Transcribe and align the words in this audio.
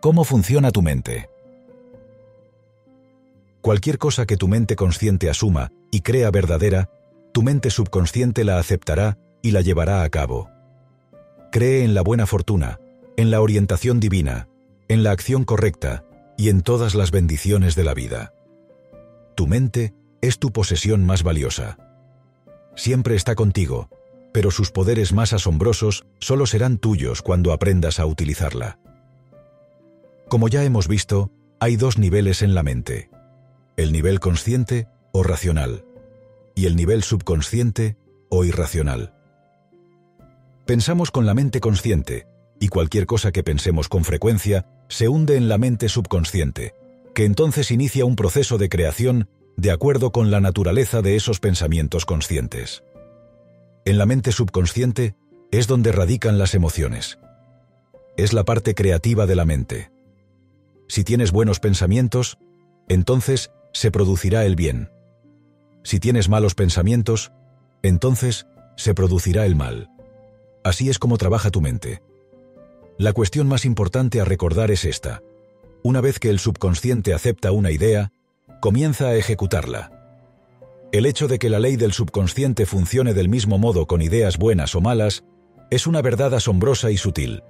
¿Cómo 0.00 0.24
funciona 0.24 0.70
tu 0.70 0.80
mente? 0.80 1.28
Cualquier 3.60 3.98
cosa 3.98 4.24
que 4.24 4.38
tu 4.38 4.48
mente 4.48 4.74
consciente 4.74 5.28
asuma 5.28 5.72
y 5.90 6.00
crea 6.00 6.30
verdadera, 6.30 6.88
tu 7.32 7.42
mente 7.42 7.68
subconsciente 7.68 8.42
la 8.44 8.58
aceptará 8.58 9.18
y 9.42 9.50
la 9.50 9.60
llevará 9.60 10.02
a 10.02 10.08
cabo. 10.08 10.48
Cree 11.52 11.84
en 11.84 11.92
la 11.92 12.00
buena 12.00 12.26
fortuna, 12.26 12.80
en 13.18 13.30
la 13.30 13.42
orientación 13.42 14.00
divina, 14.00 14.48
en 14.88 15.02
la 15.02 15.10
acción 15.10 15.44
correcta 15.44 16.02
y 16.38 16.48
en 16.48 16.62
todas 16.62 16.94
las 16.94 17.10
bendiciones 17.10 17.74
de 17.74 17.84
la 17.84 17.92
vida. 17.92 18.32
Tu 19.34 19.46
mente 19.46 19.92
es 20.22 20.38
tu 20.38 20.50
posesión 20.50 21.04
más 21.04 21.22
valiosa. 21.22 21.76
Siempre 22.74 23.16
está 23.16 23.34
contigo, 23.34 23.90
pero 24.32 24.50
sus 24.50 24.70
poderes 24.70 25.12
más 25.12 25.34
asombrosos 25.34 26.06
solo 26.20 26.46
serán 26.46 26.78
tuyos 26.78 27.20
cuando 27.20 27.52
aprendas 27.52 28.00
a 28.00 28.06
utilizarla. 28.06 28.78
Como 30.30 30.46
ya 30.46 30.62
hemos 30.62 30.86
visto, 30.86 31.32
hay 31.58 31.74
dos 31.74 31.98
niveles 31.98 32.42
en 32.42 32.54
la 32.54 32.62
mente. 32.62 33.10
El 33.76 33.90
nivel 33.90 34.20
consciente 34.20 34.86
o 35.10 35.24
racional 35.24 35.84
y 36.54 36.66
el 36.66 36.76
nivel 36.76 37.02
subconsciente 37.02 37.96
o 38.28 38.44
irracional. 38.44 39.12
Pensamos 40.66 41.10
con 41.10 41.26
la 41.26 41.34
mente 41.34 41.58
consciente 41.58 42.28
y 42.60 42.68
cualquier 42.68 43.06
cosa 43.06 43.32
que 43.32 43.42
pensemos 43.42 43.88
con 43.88 44.04
frecuencia 44.04 44.68
se 44.88 45.08
hunde 45.08 45.34
en 45.34 45.48
la 45.48 45.58
mente 45.58 45.88
subconsciente, 45.88 46.74
que 47.12 47.24
entonces 47.24 47.72
inicia 47.72 48.04
un 48.04 48.14
proceso 48.14 48.56
de 48.56 48.68
creación 48.68 49.28
de 49.56 49.72
acuerdo 49.72 50.12
con 50.12 50.30
la 50.30 50.40
naturaleza 50.40 51.02
de 51.02 51.16
esos 51.16 51.40
pensamientos 51.40 52.06
conscientes. 52.06 52.84
En 53.84 53.98
la 53.98 54.06
mente 54.06 54.30
subconsciente 54.30 55.16
es 55.50 55.66
donde 55.66 55.90
radican 55.90 56.38
las 56.38 56.54
emociones. 56.54 57.18
Es 58.16 58.32
la 58.32 58.44
parte 58.44 58.76
creativa 58.76 59.26
de 59.26 59.34
la 59.34 59.44
mente. 59.44 59.90
Si 60.90 61.04
tienes 61.04 61.30
buenos 61.30 61.60
pensamientos, 61.60 62.36
entonces 62.88 63.52
se 63.72 63.92
producirá 63.92 64.44
el 64.44 64.56
bien. 64.56 64.90
Si 65.84 66.00
tienes 66.00 66.28
malos 66.28 66.56
pensamientos, 66.56 67.30
entonces 67.84 68.48
se 68.76 68.92
producirá 68.92 69.46
el 69.46 69.54
mal. 69.54 69.88
Así 70.64 70.90
es 70.90 70.98
como 70.98 71.16
trabaja 71.16 71.52
tu 71.52 71.60
mente. 71.60 72.02
La 72.98 73.12
cuestión 73.12 73.46
más 73.46 73.64
importante 73.66 74.20
a 74.20 74.24
recordar 74.24 74.72
es 74.72 74.84
esta. 74.84 75.22
Una 75.84 76.00
vez 76.00 76.18
que 76.18 76.28
el 76.28 76.40
subconsciente 76.40 77.14
acepta 77.14 77.52
una 77.52 77.70
idea, 77.70 78.10
comienza 78.60 79.06
a 79.06 79.14
ejecutarla. 79.14 79.92
El 80.90 81.06
hecho 81.06 81.28
de 81.28 81.38
que 81.38 81.50
la 81.50 81.60
ley 81.60 81.76
del 81.76 81.92
subconsciente 81.92 82.66
funcione 82.66 83.14
del 83.14 83.28
mismo 83.28 83.58
modo 83.58 83.86
con 83.86 84.02
ideas 84.02 84.38
buenas 84.38 84.74
o 84.74 84.80
malas 84.80 85.22
es 85.70 85.86
una 85.86 86.02
verdad 86.02 86.34
asombrosa 86.34 86.90
y 86.90 86.96
sutil. 86.96 87.44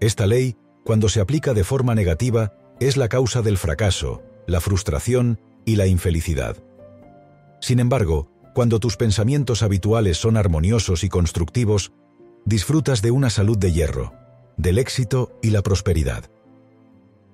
Esta 0.00 0.26
ley 0.26 0.56
cuando 0.84 1.08
se 1.08 1.20
aplica 1.20 1.54
de 1.54 1.64
forma 1.64 1.94
negativa, 1.94 2.54
es 2.80 2.96
la 2.96 3.08
causa 3.08 3.42
del 3.42 3.58
fracaso, 3.58 4.22
la 4.46 4.60
frustración 4.60 5.40
y 5.64 5.76
la 5.76 5.86
infelicidad. 5.86 6.56
Sin 7.60 7.78
embargo, 7.78 8.28
cuando 8.54 8.80
tus 8.80 8.96
pensamientos 8.96 9.62
habituales 9.62 10.18
son 10.18 10.36
armoniosos 10.36 11.04
y 11.04 11.08
constructivos, 11.08 11.92
disfrutas 12.44 13.00
de 13.02 13.12
una 13.12 13.30
salud 13.30 13.56
de 13.56 13.72
hierro, 13.72 14.12
del 14.56 14.78
éxito 14.78 15.38
y 15.42 15.50
la 15.50 15.62
prosperidad. 15.62 16.24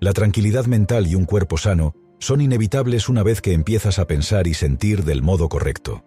La 0.00 0.12
tranquilidad 0.12 0.66
mental 0.66 1.06
y 1.06 1.14
un 1.14 1.24
cuerpo 1.24 1.56
sano 1.56 1.94
son 2.20 2.40
inevitables 2.40 3.08
una 3.08 3.22
vez 3.22 3.40
que 3.40 3.52
empiezas 3.52 3.98
a 3.98 4.06
pensar 4.06 4.46
y 4.46 4.54
sentir 4.54 5.04
del 5.04 5.22
modo 5.22 5.48
correcto. 5.48 6.04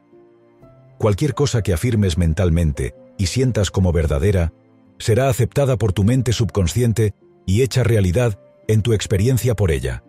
Cualquier 0.97 1.33
cosa 1.33 1.61
que 1.61 1.73
afirmes 1.73 2.17
mentalmente 2.17 2.93
y 3.17 3.25
sientas 3.25 3.71
como 3.71 3.91
verdadera, 3.91 4.53
será 4.99 5.29
aceptada 5.29 5.77
por 5.77 5.93
tu 5.93 6.03
mente 6.03 6.31
subconsciente 6.31 7.15
y 7.45 7.61
hecha 7.61 7.83
realidad 7.83 8.39
en 8.67 8.81
tu 8.81 8.93
experiencia 8.93 9.55
por 9.55 9.71
ella. 9.71 10.03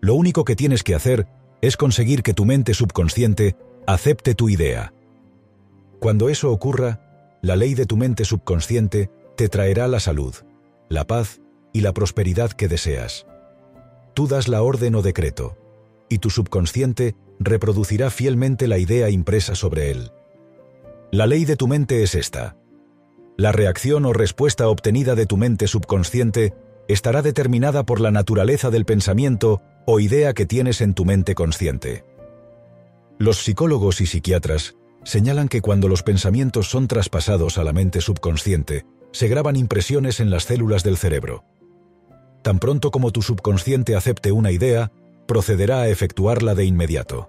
Lo 0.00 0.14
único 0.14 0.44
que 0.44 0.56
tienes 0.56 0.82
que 0.82 0.94
hacer 0.94 1.26
es 1.60 1.76
conseguir 1.76 2.22
que 2.22 2.34
tu 2.34 2.44
mente 2.44 2.74
subconsciente 2.74 3.56
acepte 3.86 4.34
tu 4.34 4.48
idea. 4.48 4.92
Cuando 5.98 6.28
eso 6.28 6.50
ocurra, 6.52 7.38
la 7.42 7.56
ley 7.56 7.74
de 7.74 7.86
tu 7.86 7.96
mente 7.96 8.24
subconsciente 8.24 9.10
te 9.36 9.48
traerá 9.48 9.88
la 9.88 10.00
salud, 10.00 10.34
la 10.88 11.06
paz 11.06 11.40
y 11.72 11.80
la 11.80 11.92
prosperidad 11.92 12.52
que 12.52 12.68
deseas. 12.68 13.26
Tú 14.14 14.28
das 14.28 14.48
la 14.48 14.62
orden 14.62 14.94
o 14.94 15.02
decreto, 15.02 15.56
y 16.08 16.18
tu 16.18 16.30
subconsciente 16.30 17.16
reproducirá 17.40 18.10
fielmente 18.10 18.68
la 18.68 18.78
idea 18.78 19.10
impresa 19.10 19.54
sobre 19.54 19.90
él. 19.90 20.12
La 21.10 21.26
ley 21.26 21.44
de 21.44 21.56
tu 21.56 21.66
mente 21.66 22.02
es 22.02 22.14
esta. 22.14 22.56
La 23.36 23.50
reacción 23.50 24.04
o 24.04 24.12
respuesta 24.12 24.68
obtenida 24.68 25.16
de 25.16 25.26
tu 25.26 25.36
mente 25.36 25.66
subconsciente 25.66 26.54
estará 26.86 27.20
determinada 27.20 27.84
por 27.84 28.00
la 28.00 28.10
naturaleza 28.10 28.70
del 28.70 28.84
pensamiento 28.84 29.60
o 29.86 29.98
idea 29.98 30.34
que 30.34 30.46
tienes 30.46 30.80
en 30.80 30.94
tu 30.94 31.04
mente 31.04 31.34
consciente. 31.34 32.04
Los 33.18 33.38
psicólogos 33.42 34.00
y 34.00 34.06
psiquiatras 34.06 34.76
señalan 35.02 35.48
que 35.48 35.60
cuando 35.60 35.88
los 35.88 36.02
pensamientos 36.02 36.68
son 36.68 36.86
traspasados 36.88 37.58
a 37.58 37.64
la 37.64 37.72
mente 37.72 38.00
subconsciente, 38.00 38.86
se 39.12 39.28
graban 39.28 39.56
impresiones 39.56 40.20
en 40.20 40.30
las 40.30 40.44
células 40.44 40.82
del 40.82 40.96
cerebro. 40.96 41.44
Tan 42.42 42.58
pronto 42.58 42.90
como 42.90 43.10
tu 43.10 43.22
subconsciente 43.22 43.96
acepte 43.96 44.32
una 44.32 44.50
idea, 44.50 44.92
procederá 45.26 45.80
a 45.80 45.88
efectuarla 45.88 46.54
de 46.54 46.64
inmediato. 46.64 47.28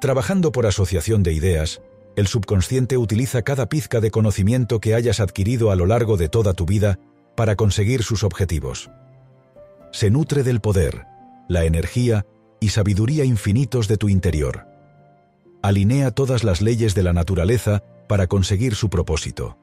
Trabajando 0.00 0.50
por 0.50 0.66
asociación 0.66 1.22
de 1.22 1.34
ideas, 1.34 1.82
el 2.16 2.26
subconsciente 2.26 2.98
utiliza 2.98 3.42
cada 3.42 3.68
pizca 3.68 4.00
de 4.00 4.10
conocimiento 4.10 4.80
que 4.80 4.94
hayas 4.94 5.20
adquirido 5.20 5.70
a 5.70 5.76
lo 5.76 5.86
largo 5.86 6.16
de 6.16 6.28
toda 6.28 6.54
tu 6.54 6.66
vida 6.66 6.98
para 7.36 7.56
conseguir 7.56 8.02
sus 8.02 8.24
objetivos. 8.24 8.90
Se 9.92 10.10
nutre 10.10 10.42
del 10.42 10.60
poder, 10.60 11.06
la 11.48 11.64
energía 11.64 12.26
y 12.60 12.70
sabiduría 12.70 13.24
infinitos 13.24 13.88
de 13.88 13.96
tu 13.96 14.08
interior. 14.08 14.66
Alinea 15.62 16.10
todas 16.10 16.44
las 16.44 16.60
leyes 16.60 16.94
de 16.94 17.02
la 17.02 17.12
naturaleza 17.12 17.82
para 18.08 18.26
conseguir 18.26 18.74
su 18.74 18.90
propósito. 18.90 19.58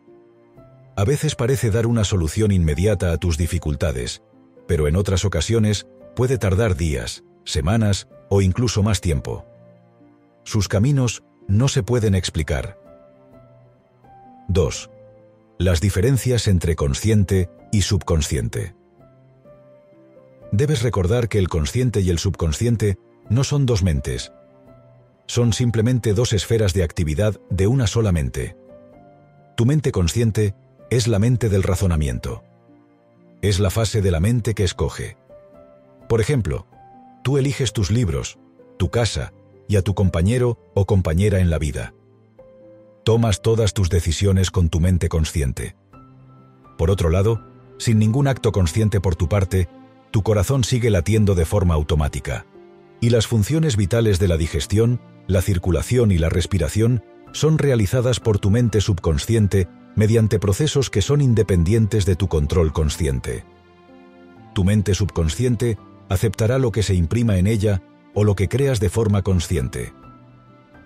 A 0.95 1.03
veces 1.03 1.35
parece 1.35 1.69
dar 1.69 1.85
una 1.85 2.03
solución 2.03 2.51
inmediata 2.51 3.11
a 3.11 3.17
tus 3.17 3.37
dificultades, 3.37 4.23
pero 4.67 4.87
en 4.87 4.95
otras 4.95 5.25
ocasiones 5.25 5.85
puede 6.15 6.37
tardar 6.37 6.75
días, 6.75 7.23
semanas 7.45 8.07
o 8.29 8.41
incluso 8.41 8.83
más 8.83 8.99
tiempo. 8.99 9.45
Sus 10.43 10.67
caminos 10.67 11.23
no 11.47 11.67
se 11.67 11.83
pueden 11.83 12.15
explicar. 12.15 12.77
2. 14.49 14.89
Las 15.57 15.81
diferencias 15.81 16.47
entre 16.47 16.75
consciente 16.75 17.49
y 17.71 17.81
subconsciente. 17.81 18.75
Debes 20.51 20.81
recordar 20.81 21.27
que 21.27 21.39
el 21.39 21.49
consciente 21.49 22.01
y 22.01 22.09
el 22.09 22.19
subconsciente 22.19 22.97
no 23.29 23.43
son 23.43 23.65
dos 23.65 23.83
mentes. 23.83 24.31
Son 25.25 25.51
simplemente 25.51 26.13
dos 26.13 26.31
esferas 26.31 26.73
de 26.73 26.83
actividad 26.83 27.39
de 27.49 27.67
una 27.67 27.87
sola 27.87 28.11
mente. 28.11 28.55
Tu 29.57 29.65
mente 29.65 29.91
consciente 29.91 30.55
es 30.89 31.07
la 31.07 31.19
mente 31.19 31.49
del 31.49 31.63
razonamiento. 31.63 32.43
Es 33.41 33.59
la 33.59 33.69
fase 33.69 34.01
de 34.01 34.11
la 34.11 34.19
mente 34.19 34.53
que 34.53 34.63
escoge. 34.63 35.17
Por 36.07 36.21
ejemplo, 36.21 36.67
tú 37.23 37.37
eliges 37.37 37.73
tus 37.73 37.91
libros, 37.91 38.39
tu 38.77 38.89
casa, 38.89 39.33
y 39.67 39.75
a 39.75 39.81
tu 39.81 39.93
compañero 39.93 40.57
o 40.73 40.85
compañera 40.85 41.39
en 41.39 41.49
la 41.49 41.59
vida. 41.59 41.93
Tomas 43.03 43.41
todas 43.41 43.73
tus 43.73 43.89
decisiones 43.89 44.51
con 44.51 44.69
tu 44.69 44.79
mente 44.79 45.09
consciente. 45.09 45.75
Por 46.77 46.91
otro 46.91 47.09
lado, 47.09 47.41
sin 47.77 47.99
ningún 47.99 48.27
acto 48.27 48.51
consciente 48.51 48.99
por 48.99 49.15
tu 49.15 49.29
parte, 49.29 49.69
tu 50.11 50.23
corazón 50.23 50.63
sigue 50.63 50.89
latiendo 50.89 51.35
de 51.35 51.45
forma 51.45 51.73
automática. 51.73 52.45
Y 52.99 53.09
las 53.09 53.27
funciones 53.27 53.77
vitales 53.77 54.19
de 54.19 54.27
la 54.27 54.37
digestión, 54.37 54.99
la 55.27 55.41
circulación 55.41 56.11
y 56.11 56.17
la 56.17 56.29
respiración 56.29 57.03
son 57.33 57.57
realizadas 57.57 58.19
por 58.19 58.39
tu 58.39 58.49
mente 58.49 58.81
subconsciente 58.81 59.67
mediante 59.95 60.39
procesos 60.39 60.89
que 60.89 61.01
son 61.01 61.21
independientes 61.21 62.05
de 62.05 62.15
tu 62.15 62.27
control 62.27 62.73
consciente. 62.73 63.45
Tu 64.53 64.63
mente 64.63 64.95
subconsciente 64.95 65.77
aceptará 66.09 66.57
lo 66.57 66.71
que 66.71 66.83
se 66.83 66.95
imprima 66.95 67.37
en 67.37 67.47
ella 67.47 67.81
o 68.19 68.23
lo 68.23 68.35
que 68.35 68.49
creas 68.49 68.79
de 68.79 68.89
forma 68.89 69.21
consciente. 69.21 69.93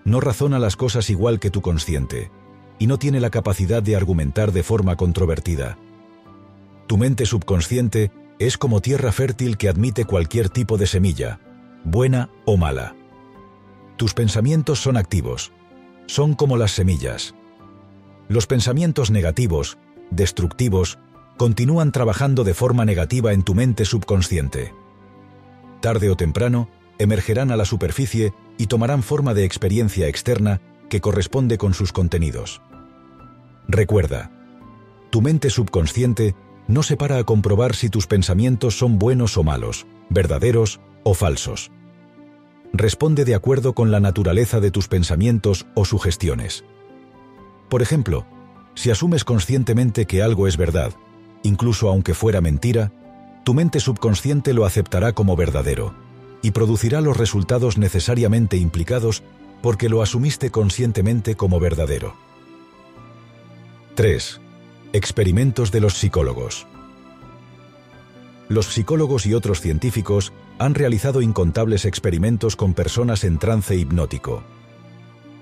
No 0.03 0.19
razona 0.19 0.59
las 0.59 0.75
cosas 0.75 1.09
igual 1.09 1.39
que 1.39 1.49
tu 1.49 1.61
consciente, 1.61 2.29
y 2.77 2.87
no 2.87 2.99
tiene 2.99 3.21
la 3.21 3.29
capacidad 3.29 3.81
de 3.81 3.95
argumentar 3.95 4.51
de 4.51 4.63
forma 4.63 4.97
controvertida. 4.97 5.77
Tu 6.87 6.97
mente 6.97 7.25
subconsciente 7.25 8.11
es 8.37 8.57
como 8.57 8.81
tierra 8.81 9.13
fértil 9.13 9.55
que 9.55 9.69
admite 9.69 10.03
cualquier 10.03 10.49
tipo 10.49 10.77
de 10.77 10.87
semilla, 10.87 11.39
buena 11.85 12.29
o 12.43 12.57
mala. 12.57 12.97
Tus 13.95 14.13
pensamientos 14.13 14.81
son 14.81 14.97
activos, 14.97 15.53
son 16.07 16.33
como 16.33 16.57
las 16.57 16.71
semillas. 16.71 17.33
Los 18.27 18.45
pensamientos 18.45 19.09
negativos, 19.09 19.77
destructivos, 20.09 20.99
continúan 21.37 21.93
trabajando 21.93 22.43
de 22.43 22.55
forma 22.55 22.83
negativa 22.83 23.31
en 23.31 23.43
tu 23.43 23.55
mente 23.55 23.85
subconsciente. 23.85 24.73
Tarde 25.79 26.09
o 26.09 26.17
temprano, 26.17 26.67
emergerán 27.01 27.51
a 27.51 27.55
la 27.55 27.65
superficie 27.65 28.33
y 28.57 28.67
tomarán 28.67 29.03
forma 29.03 29.33
de 29.33 29.45
experiencia 29.45 30.07
externa 30.07 30.61
que 30.89 31.01
corresponde 31.01 31.57
con 31.57 31.73
sus 31.73 31.91
contenidos. 31.91 32.61
Recuerda, 33.67 34.31
tu 35.09 35.21
mente 35.21 35.49
subconsciente 35.49 36.35
no 36.67 36.83
se 36.83 36.97
para 36.97 37.17
a 37.17 37.23
comprobar 37.23 37.75
si 37.75 37.89
tus 37.89 38.07
pensamientos 38.07 38.77
son 38.77 38.99
buenos 38.99 39.37
o 39.37 39.43
malos, 39.43 39.87
verdaderos 40.09 40.79
o 41.03 41.13
falsos. 41.13 41.71
Responde 42.73 43.25
de 43.25 43.35
acuerdo 43.35 43.73
con 43.73 43.91
la 43.91 43.99
naturaleza 43.99 44.59
de 44.59 44.71
tus 44.71 44.87
pensamientos 44.87 45.65
o 45.75 45.85
sugestiones. 45.85 46.63
Por 47.69 47.81
ejemplo, 47.81 48.25
si 48.75 48.91
asumes 48.91 49.23
conscientemente 49.23 50.05
que 50.05 50.21
algo 50.21 50.47
es 50.47 50.55
verdad, 50.55 50.93
incluso 51.43 51.89
aunque 51.89 52.13
fuera 52.13 52.41
mentira, 52.41 52.91
tu 53.43 53.53
mente 53.53 53.79
subconsciente 53.79 54.53
lo 54.53 54.65
aceptará 54.65 55.13
como 55.13 55.35
verdadero 55.35 56.10
y 56.41 56.51
producirá 56.51 57.01
los 57.01 57.17
resultados 57.17 57.77
necesariamente 57.77 58.57
implicados 58.57 59.23
porque 59.61 59.89
lo 59.89 60.01
asumiste 60.01 60.49
conscientemente 60.49 61.35
como 61.35 61.59
verdadero. 61.59 62.15
3. 63.95 64.41
Experimentos 64.93 65.71
de 65.71 65.81
los 65.81 65.93
psicólogos. 65.95 66.65
Los 68.49 68.65
psicólogos 68.73 69.25
y 69.25 69.33
otros 69.33 69.61
científicos 69.61 70.33
han 70.59 70.75
realizado 70.75 71.21
incontables 71.21 71.85
experimentos 71.85 72.55
con 72.55 72.73
personas 72.73 73.23
en 73.23 73.37
trance 73.37 73.75
hipnótico. 73.75 74.43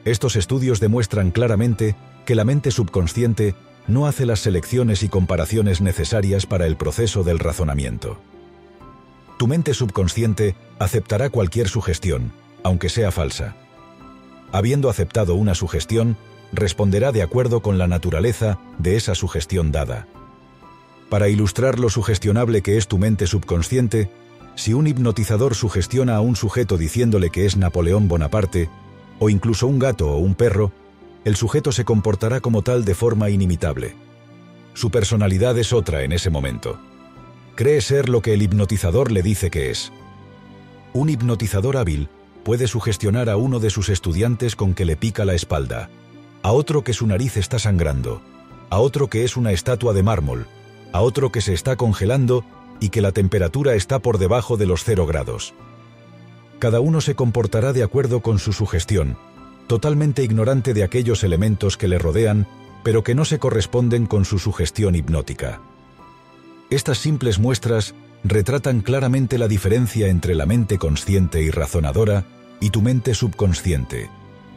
Estos 0.05 0.35
estudios 0.35 0.79
demuestran 0.79 1.31
claramente 1.31 1.95
que 2.25 2.35
la 2.35 2.45
mente 2.45 2.71
subconsciente 2.71 3.55
no 3.87 4.05
hace 4.05 4.25
las 4.25 4.41
selecciones 4.41 5.01
y 5.03 5.09
comparaciones 5.09 5.81
necesarias 5.81 6.45
para 6.45 6.67
el 6.67 6.77
proceso 6.77 7.23
del 7.23 7.39
razonamiento. 7.39 8.19
Tu 9.39 9.47
mente 9.47 9.73
subconsciente 9.73 10.53
aceptará 10.79 11.29
cualquier 11.29 11.69
sugestión, 11.69 12.33
aunque 12.61 12.89
sea 12.89 13.09
falsa. 13.09 13.55
Habiendo 14.51 14.89
aceptado 14.89 15.35
una 15.35 15.55
sugestión, 15.55 16.17
responderá 16.51 17.13
de 17.13 17.21
acuerdo 17.21 17.61
con 17.61 17.77
la 17.77 17.87
naturaleza 17.87 18.59
de 18.79 18.97
esa 18.97 19.15
sugestión 19.15 19.71
dada. 19.71 20.07
Para 21.09 21.29
ilustrar 21.29 21.79
lo 21.79 21.89
sugestionable 21.89 22.61
que 22.61 22.75
es 22.75 22.89
tu 22.89 22.97
mente 22.97 23.27
subconsciente, 23.27 24.11
si 24.55 24.73
un 24.73 24.87
hipnotizador 24.87 25.55
sugestiona 25.55 26.17
a 26.17 26.19
un 26.19 26.35
sujeto 26.35 26.77
diciéndole 26.77 27.29
que 27.29 27.45
es 27.45 27.55
Napoleón 27.55 28.09
Bonaparte, 28.09 28.69
o 29.19 29.29
incluso 29.29 29.67
un 29.67 29.79
gato 29.79 30.11
o 30.11 30.17
un 30.17 30.35
perro, 30.35 30.73
el 31.23 31.37
sujeto 31.37 31.71
se 31.71 31.85
comportará 31.85 32.41
como 32.41 32.61
tal 32.61 32.83
de 32.83 32.93
forma 32.93 33.29
inimitable. 33.29 33.95
Su 34.73 34.91
personalidad 34.91 35.57
es 35.57 35.71
otra 35.71 36.03
en 36.03 36.11
ese 36.11 36.29
momento 36.29 36.77
cree 37.59 37.81
ser 37.81 38.07
lo 38.07 38.21
que 38.21 38.33
el 38.33 38.41
hipnotizador 38.41 39.11
le 39.11 39.21
dice 39.21 39.49
que 39.49 39.69
es. 39.69 39.91
Un 40.93 41.09
hipnotizador 41.09 41.75
hábil 41.75 42.07
puede 42.45 42.69
sugestionar 42.69 43.29
a 43.29 43.35
uno 43.35 43.59
de 43.59 43.69
sus 43.69 43.89
estudiantes 43.89 44.55
con 44.55 44.73
que 44.73 44.85
le 44.85 44.95
pica 44.95 45.25
la 45.25 45.33
espalda, 45.33 45.89
a 46.41 46.53
otro 46.53 46.85
que 46.85 46.93
su 46.93 47.05
nariz 47.05 47.35
está 47.35 47.59
sangrando, 47.59 48.21
a 48.69 48.79
otro 48.79 49.09
que 49.09 49.25
es 49.25 49.35
una 49.35 49.51
estatua 49.51 49.91
de 49.91 50.03
mármol, 50.03 50.47
a 50.93 51.01
otro 51.01 51.33
que 51.33 51.41
se 51.41 51.53
está 51.53 51.75
congelando 51.75 52.45
y 52.79 52.91
que 52.91 53.01
la 53.01 53.11
temperatura 53.11 53.75
está 53.75 53.99
por 53.99 54.19
debajo 54.19 54.55
de 54.55 54.65
los 54.65 54.85
cero 54.85 55.05
grados. 55.05 55.53
Cada 56.59 56.79
uno 56.79 57.01
se 57.01 57.15
comportará 57.15 57.73
de 57.73 57.83
acuerdo 57.83 58.21
con 58.21 58.39
su 58.39 58.53
sugestión, 58.53 59.17
totalmente 59.67 60.23
ignorante 60.23 60.73
de 60.73 60.83
aquellos 60.83 61.25
elementos 61.25 61.75
que 61.75 61.89
le 61.89 61.99
rodean, 61.99 62.47
pero 62.85 63.03
que 63.03 63.15
no 63.15 63.25
se 63.25 63.37
corresponden 63.37 64.05
con 64.05 64.23
su 64.23 64.39
sugestión 64.39 64.95
hipnótica. 64.95 65.59
Estas 66.69 66.99
simples 66.99 67.39
muestras 67.39 67.95
retratan 68.23 68.81
claramente 68.81 69.37
la 69.37 69.47
diferencia 69.47 70.07
entre 70.07 70.35
la 70.35 70.45
mente 70.45 70.77
consciente 70.77 71.41
y 71.41 71.49
razonadora 71.49 72.25
y 72.59 72.69
tu 72.69 72.81
mente 72.81 73.15
subconsciente, 73.15 74.09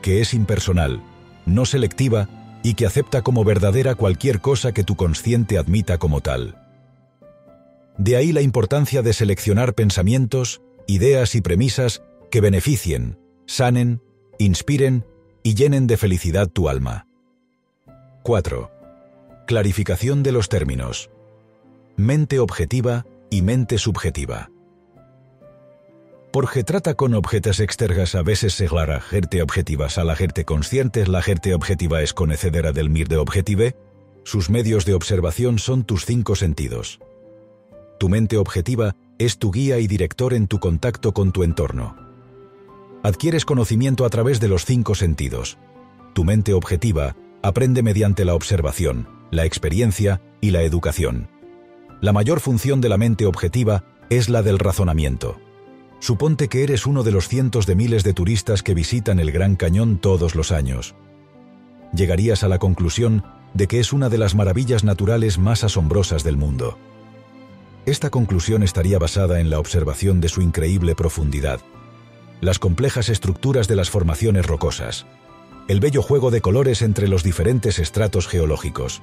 que 0.03 0.21
es 0.21 0.35
impersonal, 0.35 1.03
no 1.47 1.65
selectiva 1.65 2.29
y 2.63 2.75
que 2.75 2.87
acepta 2.87 3.23
como 3.23 3.45
verdadera 3.45 3.95
cualquier 3.95 4.41
cosa 4.41 4.73
que 4.73 4.85
tu 4.85 4.95
consciente 4.95 5.57
admita 5.57 5.99
como 5.99 6.21
tal. 6.21 6.59
De 7.97 8.17
ahí 8.17 8.33
la 8.33 8.43
importancia 8.43 9.03
de 9.03 9.13
seleccionar 9.13 9.75
pensamientos, 9.75 10.61
ideas 10.87 11.35
y 11.35 11.41
premisas 11.41 12.03
que 12.31 12.41
beneficien, 12.41 13.19
sanen, 13.47 14.03
inspiren 14.39 15.07
y 15.43 15.55
llenen 15.55 15.87
de 15.87 15.97
felicidad 15.97 16.49
tu 16.49 16.69
alma. 16.69 17.07
4. 18.23 18.71
Clarificación 19.47 20.23
de 20.23 20.33
los 20.33 20.49
términos 20.49 21.11
mente 21.97 22.39
objetiva 22.39 23.07
y 23.31 23.43
mente 23.43 23.79
subjetiva. 23.79 24.51
Porque 26.33 26.65
trata 26.65 26.95
con 26.95 27.13
objetos 27.15 27.61
extergas 27.61 28.15
a 28.15 28.23
veces 28.23 28.55
se 28.55 28.69
la 28.69 29.01
gente 29.01 29.43
objetivas 29.43 29.99
a 29.99 30.05
la 30.05 30.17
gente 30.17 30.45
consciente, 30.47 31.07
la 31.07 31.21
gente 31.21 31.55
objetiva 31.55 32.01
es 32.01 32.15
conocedera 32.15 32.73
del 32.73 32.89
mir 32.89 33.09
de 33.09 33.19
objetive, 33.19 33.77
sus 34.25 34.49
medios 34.49 34.87
de 34.87 34.95
observación 34.95 35.59
son 35.59 35.85
tus 35.85 36.07
cinco 36.07 36.35
sentidos. 36.35 37.01
Tu 37.99 38.09
mente 38.09 38.39
objetiva 38.39 38.97
es 39.19 39.39
tu 39.39 39.51
guía 39.51 39.79
y 39.79 39.87
director 39.87 40.33
en 40.33 40.47
tu 40.47 40.59
contacto 40.59 41.13
con 41.13 41.33
tu 41.33 41.43
entorno. 41.43 41.97
Adquieres 43.03 43.45
conocimiento 43.45 44.05
a 44.05 44.11
través 44.11 44.41
de 44.41 44.49
los 44.49 44.65
cinco 44.65 44.95
sentidos. 44.95 45.59
Tu 46.15 46.25
mente 46.25 46.55
objetiva 46.55 47.17
aprende 47.43 47.83
mediante 47.83 48.25
la 48.25 48.35
observación, 48.35 49.09
la 49.31 49.45
experiencia 49.45 50.23
y 50.41 50.51
la 50.51 50.63
educación. 50.63 51.32
La 52.03 52.13
mayor 52.13 52.41
función 52.41 52.81
de 52.81 52.89
la 52.89 52.99
mente 52.99 53.27
objetiva 53.27 53.85
es 54.11 54.29
la 54.29 54.43
del 54.43 54.59
razonamiento. 54.59 55.41
Suponte 56.01 56.49
que 56.49 56.65
eres 56.65 56.85
uno 56.85 57.05
de 57.05 57.13
los 57.13 57.29
cientos 57.29 57.65
de 57.65 57.77
miles 57.77 58.03
de 58.03 58.13
turistas 58.13 58.65
que 58.65 58.75
visitan 58.75 59.21
el 59.21 59.31
Gran 59.31 59.55
Cañón 59.55 59.99
todos 59.99 60.35
los 60.35 60.51
años. 60.51 60.97
Llegarías 61.95 62.43
a 62.43 62.49
la 62.49 62.59
conclusión 62.59 63.23
de 63.55 63.69
que 63.69 63.79
es 63.79 63.93
una 63.93 64.09
de 64.09 64.19
las 64.19 64.35
maravillas 64.35 64.83
naturales 64.83 65.39
más 65.39 65.63
asombrosas 65.63 66.25
del 66.25 66.37
mundo. 66.37 66.77
Esta 67.87 68.11
conclusión 68.11 68.65
estaría 68.65 68.99
basada 68.99 69.39
en 69.39 69.49
la 69.49 69.61
observación 69.61 70.21
de 70.21 70.29
su 70.29 70.43
increíble 70.43 70.97
profundidad, 70.97 71.61
las 72.41 72.59
complejas 72.59 73.11
estructuras 73.11 73.69
de 73.69 73.77
las 73.77 73.91
formaciones 73.91 74.45
rocosas, 74.45 75.07
el 75.69 75.79
bello 75.79 76.03
juego 76.03 76.33
de 76.33 76.41
colores 76.41 76.83
entre 76.83 77.07
los 77.07 77.23
diferentes 77.23 77.79
estratos 77.79 78.27
geológicos, 78.27 79.03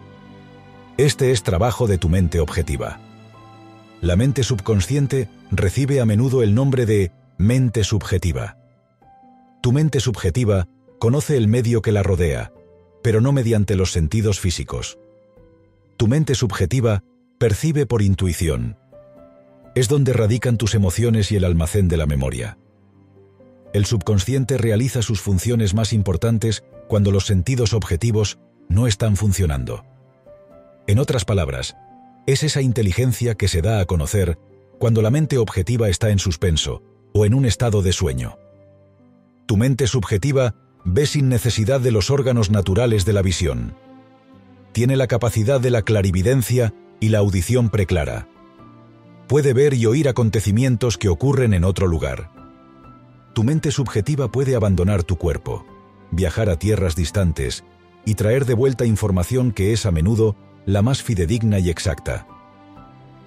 este 1.05 1.31
es 1.31 1.43
trabajo 1.43 1.87
de 1.87 1.97
tu 1.97 2.09
mente 2.09 2.41
objetiva. 2.41 2.99
La 4.01 4.17
mente 4.17 4.43
subconsciente 4.43 5.29
recibe 5.49 6.01
a 6.01 6.05
menudo 6.05 6.43
el 6.43 6.53
nombre 6.53 6.85
de 6.85 7.13
mente 7.37 7.85
subjetiva. 7.85 8.57
Tu 9.61 9.71
mente 9.71 10.01
subjetiva 10.01 10.67
conoce 10.99 11.37
el 11.37 11.47
medio 11.47 11.81
que 11.81 11.93
la 11.93 12.03
rodea, 12.03 12.51
pero 13.01 13.21
no 13.21 13.31
mediante 13.31 13.77
los 13.77 13.93
sentidos 13.93 14.41
físicos. 14.41 14.99
Tu 15.95 16.09
mente 16.09 16.35
subjetiva 16.35 17.01
percibe 17.37 17.85
por 17.85 18.01
intuición. 18.01 18.77
Es 19.75 19.87
donde 19.87 20.11
radican 20.11 20.57
tus 20.57 20.75
emociones 20.75 21.31
y 21.31 21.37
el 21.37 21.45
almacén 21.45 21.87
de 21.87 21.95
la 21.95 22.07
memoria. 22.07 22.57
El 23.71 23.85
subconsciente 23.85 24.57
realiza 24.57 25.01
sus 25.01 25.21
funciones 25.21 25.73
más 25.73 25.93
importantes 25.93 26.65
cuando 26.89 27.11
los 27.11 27.25
sentidos 27.25 27.71
objetivos 27.71 28.37
no 28.67 28.85
están 28.85 29.15
funcionando. 29.15 29.85
En 30.89 30.97
otras 30.97 31.23
palabras, 31.23 31.77
es 32.25 32.41
esa 32.41 32.63
inteligencia 32.63 33.35
que 33.35 33.47
se 33.47 33.61
da 33.61 33.79
a 33.79 33.85
conocer 33.85 34.39
cuando 34.79 35.03
la 35.03 35.11
mente 35.11 35.37
objetiva 35.37 35.87
está 35.87 36.09
en 36.09 36.17
suspenso 36.17 36.81
o 37.13 37.27
en 37.27 37.35
un 37.35 37.45
estado 37.45 37.83
de 37.83 37.93
sueño. 37.93 38.39
Tu 39.45 39.55
mente 39.55 39.85
subjetiva 39.85 40.55
ve 40.83 41.05
sin 41.05 41.29
necesidad 41.29 41.79
de 41.79 41.91
los 41.91 42.09
órganos 42.09 42.49
naturales 42.49 43.05
de 43.05 43.13
la 43.13 43.21
visión. 43.21 43.75
Tiene 44.71 44.97
la 44.97 45.05
capacidad 45.05 45.61
de 45.61 45.69
la 45.69 45.83
clarividencia 45.83 46.73
y 46.99 47.09
la 47.09 47.19
audición 47.19 47.69
preclara. 47.69 48.27
Puede 49.27 49.53
ver 49.53 49.75
y 49.75 49.85
oír 49.85 50.09
acontecimientos 50.09 50.97
que 50.97 51.09
ocurren 51.09 51.53
en 51.53 51.65
otro 51.65 51.85
lugar. 51.85 52.31
Tu 53.35 53.43
mente 53.43 53.69
subjetiva 53.69 54.31
puede 54.31 54.55
abandonar 54.55 55.03
tu 55.03 55.17
cuerpo, 55.17 55.67
viajar 56.09 56.49
a 56.49 56.57
tierras 56.57 56.95
distantes 56.95 57.63
y 58.05 58.15
traer 58.15 58.45
de 58.47 58.55
vuelta 58.55 58.87
información 58.87 59.51
que 59.51 59.71
es 59.71 59.85
a 59.85 59.91
menudo 59.91 60.35
la 60.69 60.83
más 60.83 61.01
fidedigna 61.01 61.57
y 61.57 61.71
exacta. 61.71 62.27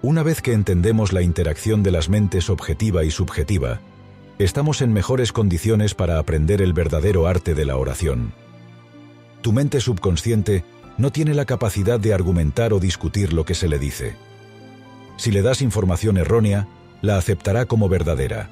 Una 0.01 0.23
vez 0.23 0.41
que 0.43 0.53
entendemos 0.53 1.13
la 1.13 1.23
interacción 1.23 1.83
de 1.83 1.91
las 1.91 2.09
mentes 2.09 2.49
objetiva 2.49 3.03
y 3.03 3.11
subjetiva, 3.11 3.81
estamos 4.39 4.81
en 4.81 4.93
mejores 4.93 5.33
condiciones 5.33 5.97
para 5.97 6.21
aprender 6.21 6.63
el 6.63 6.73
verdadero 6.73 7.27
arte 7.27 7.55
de 7.55 7.65
la 7.65 7.77
oración. 7.77 8.33
Tu 9.41 9.53
mente 9.53 9.81
subconsciente 9.81 10.65
no 10.99 11.11
tiene 11.11 11.35
la 11.35 11.45
capacidad 11.45 11.99
de 11.99 12.15
argumentar 12.15 12.73
o 12.73 12.79
discutir 12.79 13.33
lo 13.33 13.45
que 13.45 13.57
se 13.57 13.67
le 13.67 13.81
dice. 13.81 14.15
Si 15.17 15.33
le 15.33 15.43
das 15.43 15.63
información 15.63 16.19
errónea, 16.19 16.69
la 17.01 17.17
aceptará 17.17 17.67
como 17.67 17.89
verdadera. 17.89 18.51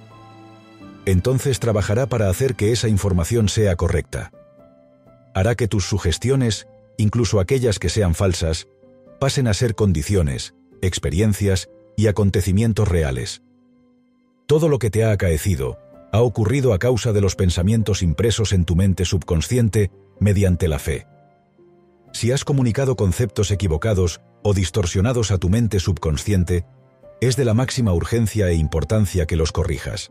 Entonces 1.07 1.61
trabajará 1.61 2.09
para 2.09 2.29
hacer 2.29 2.57
que 2.57 2.73
esa 2.73 2.89
información 2.89 3.49
sea 3.49 3.77
correcta. 3.77 4.33
Hará 5.33 5.55
que 5.55 5.69
tus 5.69 5.85
sugestiones, 5.85 6.67
incluso 6.97 7.39
aquellas 7.39 7.79
que 7.79 7.89
sean 7.89 8.17
falsas, 8.17 8.67
pasen 9.21 9.47
a 9.47 9.55
ser 9.55 9.75
condiciones, 9.75 10.55
experiencias 10.81 11.69
y 11.97 12.09
acontecimientos 12.09 12.89
reales. 12.89 13.43
Todo 14.47 14.69
lo 14.69 14.79
que 14.79 14.91
te 14.91 15.05
ha 15.05 15.13
acaecido 15.13 15.79
ha 16.13 16.23
ocurrido 16.23 16.73
a 16.73 16.79
causa 16.79 17.13
de 17.13 17.21
los 17.21 17.37
pensamientos 17.37 18.03
impresos 18.03 18.53
en 18.53 18.65
tu 18.65 18.75
mente 18.75 19.05
subconsciente 19.05 19.93
mediante 20.19 20.67
la 20.67 20.79
fe. 20.79 21.07
Si 22.13 22.33
has 22.33 22.45
comunicado 22.45 22.97
conceptos 22.97 23.51
equivocados 23.51 24.21
o 24.43 24.55
distorsionados 24.55 25.31
a 25.31 25.39
tu 25.39 25.49
mente 25.49 25.79
subconsciente, 25.79 26.65
es 27.21 27.37
de 27.37 27.45
la 27.45 27.55
máxima 27.55 27.93
urgencia 27.93 28.49
e 28.49 28.55
importancia 28.55 29.27
que 29.27 29.37
los 29.37 29.53
corrijas. 29.53 30.11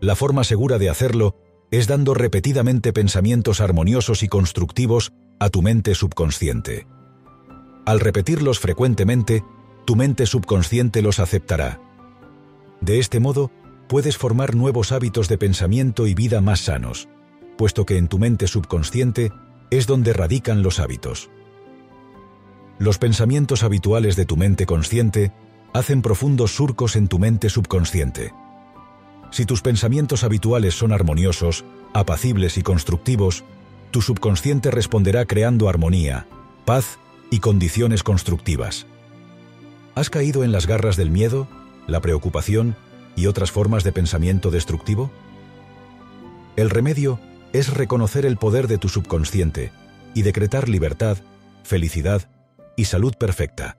La 0.00 0.16
forma 0.16 0.42
segura 0.42 0.78
de 0.78 0.88
hacerlo 0.88 1.36
es 1.70 1.86
dando 1.86 2.14
repetidamente 2.14 2.92
pensamientos 2.92 3.60
armoniosos 3.60 4.22
y 4.22 4.28
constructivos 4.28 5.12
a 5.38 5.50
tu 5.50 5.60
mente 5.60 5.94
subconsciente. 5.94 6.86
Al 7.88 8.00
repetirlos 8.00 8.58
frecuentemente, 8.58 9.42
tu 9.86 9.96
mente 9.96 10.26
subconsciente 10.26 11.00
los 11.00 11.20
aceptará. 11.20 11.80
De 12.82 12.98
este 12.98 13.18
modo, 13.18 13.50
puedes 13.88 14.18
formar 14.18 14.54
nuevos 14.54 14.92
hábitos 14.92 15.26
de 15.26 15.38
pensamiento 15.38 16.06
y 16.06 16.12
vida 16.12 16.42
más 16.42 16.60
sanos, 16.60 17.08
puesto 17.56 17.86
que 17.86 17.96
en 17.96 18.08
tu 18.08 18.18
mente 18.18 18.46
subconsciente 18.46 19.32
es 19.70 19.86
donde 19.86 20.12
radican 20.12 20.62
los 20.62 20.80
hábitos. 20.80 21.30
Los 22.78 22.98
pensamientos 22.98 23.62
habituales 23.62 24.16
de 24.16 24.26
tu 24.26 24.36
mente 24.36 24.66
consciente 24.66 25.32
hacen 25.72 26.02
profundos 26.02 26.54
surcos 26.54 26.94
en 26.94 27.08
tu 27.08 27.18
mente 27.18 27.48
subconsciente. 27.48 28.34
Si 29.30 29.46
tus 29.46 29.62
pensamientos 29.62 30.24
habituales 30.24 30.74
son 30.74 30.92
armoniosos, 30.92 31.64
apacibles 31.94 32.58
y 32.58 32.62
constructivos, 32.62 33.44
tu 33.92 34.02
subconsciente 34.02 34.70
responderá 34.70 35.24
creando 35.24 35.70
armonía, 35.70 36.26
paz 36.66 36.98
y 37.30 37.40
condiciones 37.40 38.02
constructivas. 38.02 38.86
¿Has 39.94 40.10
caído 40.10 40.44
en 40.44 40.52
las 40.52 40.66
garras 40.66 40.96
del 40.96 41.10
miedo, 41.10 41.48
la 41.86 42.00
preocupación 42.00 42.76
y 43.16 43.26
otras 43.26 43.50
formas 43.50 43.84
de 43.84 43.92
pensamiento 43.92 44.50
destructivo? 44.50 45.10
El 46.56 46.70
remedio 46.70 47.18
es 47.52 47.74
reconocer 47.74 48.26
el 48.26 48.36
poder 48.36 48.68
de 48.68 48.78
tu 48.78 48.88
subconsciente 48.88 49.72
y 50.14 50.22
decretar 50.22 50.68
libertad, 50.68 51.18
felicidad 51.62 52.28
y 52.76 52.84
salud 52.84 53.14
perfecta. 53.14 53.78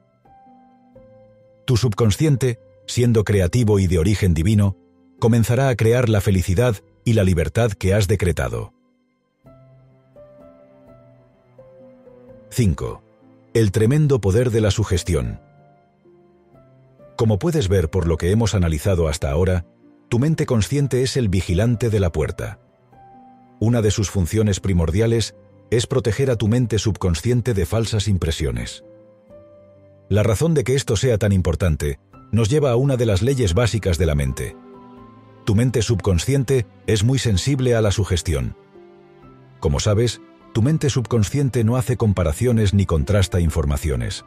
Tu 1.65 1.77
subconsciente, 1.77 2.59
siendo 2.87 3.23
creativo 3.23 3.79
y 3.79 3.87
de 3.87 3.99
origen 3.99 4.33
divino, 4.33 4.75
comenzará 5.19 5.69
a 5.69 5.75
crear 5.75 6.09
la 6.09 6.21
felicidad 6.21 6.77
y 7.05 7.13
la 7.13 7.23
libertad 7.23 7.71
que 7.71 7.93
has 7.93 8.07
decretado. 8.07 8.73
5. 12.49 13.08
El 13.53 13.71
tremendo 13.71 14.21
poder 14.21 14.51
de 14.51 14.61
la 14.61 14.71
sugestión. 14.71 15.41
Como 17.17 17.39
puedes 17.39 17.67
ver 17.67 17.89
por 17.89 18.07
lo 18.07 18.17
que 18.17 18.31
hemos 18.31 18.55
analizado 18.55 19.07
hasta 19.07 19.31
ahora, 19.31 19.65
tu 20.07 20.19
mente 20.19 20.45
consciente 20.45 21.01
es 21.03 21.17
el 21.17 21.29
vigilante 21.29 21.89
de 21.89 21.99
la 21.99 22.11
puerta. 22.11 22.59
Una 23.59 23.81
de 23.81 23.91
sus 23.91 24.09
funciones 24.09 24.59
primordiales 24.59 25.35
es 25.71 25.87
proteger 25.87 26.31
a 26.31 26.35
tu 26.35 26.47
mente 26.47 26.79
subconsciente 26.79 27.53
de 27.53 27.65
falsas 27.65 28.07
impresiones. 28.07 28.83
La 30.09 30.23
razón 30.23 30.53
de 30.53 30.63
que 30.63 30.75
esto 30.75 30.95
sea 30.95 31.17
tan 31.17 31.31
importante 31.31 31.99
nos 32.31 32.49
lleva 32.49 32.71
a 32.71 32.75
una 32.75 32.97
de 32.97 33.05
las 33.05 33.21
leyes 33.21 33.53
básicas 33.53 33.97
de 33.97 34.05
la 34.05 34.15
mente, 34.15 34.55
tu 35.49 35.55
mente 35.55 35.81
subconsciente 35.81 36.67
es 36.85 37.03
muy 37.03 37.17
sensible 37.17 37.73
a 37.73 37.81
la 37.81 37.89
sugestión. 37.89 38.55
Como 39.59 39.79
sabes, 39.79 40.21
tu 40.59 40.63
mente 40.63 40.89
subconsciente 40.89 41.63
no 41.63 41.77
hace 41.77 41.95
comparaciones 41.95 42.73
ni 42.73 42.85
contrasta 42.85 43.39
informaciones. 43.39 44.25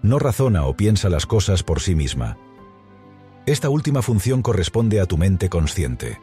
No 0.00 0.18
razona 0.18 0.64
o 0.64 0.74
piensa 0.74 1.10
las 1.10 1.26
cosas 1.26 1.62
por 1.62 1.80
sí 1.80 1.94
misma. 1.94 2.38
Esta 3.44 3.68
última 3.68 4.00
función 4.00 4.40
corresponde 4.40 5.00
a 5.00 5.04
tu 5.04 5.18
mente 5.18 5.50
consciente. 5.50 6.18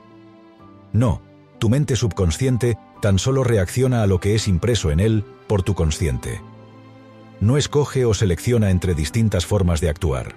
No, 0.91 1.21
tu 1.59 1.69
mente 1.69 1.95
subconsciente 1.95 2.79
tan 2.99 3.19
solo 3.19 3.43
reacciona 3.43 4.01
a 4.01 4.07
lo 4.07 4.19
que 4.19 4.33
es 4.33 4.47
impreso 4.47 4.89
en 4.89 4.99
él 4.99 5.23
por 5.45 5.61
tu 5.61 5.75
consciente. 5.75 6.41
No 7.41 7.57
escoge 7.57 8.05
o 8.05 8.15
selecciona 8.15 8.71
entre 8.71 8.95
distintas 8.95 9.45
formas 9.45 9.81
de 9.81 9.89
actuar. 9.89 10.35